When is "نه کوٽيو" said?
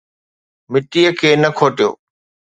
1.41-1.89